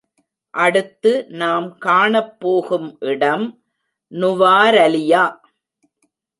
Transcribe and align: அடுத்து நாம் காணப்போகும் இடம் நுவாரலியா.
அடுத்து 0.53 1.11
நாம் 1.31 1.67
காணப்போகும் 1.85 2.89
இடம் 2.99 3.45
நுவாரலியா. 4.11 5.23